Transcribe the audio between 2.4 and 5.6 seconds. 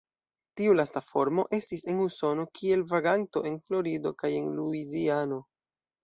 kiel vaganto en Florido kaj en Luiziano.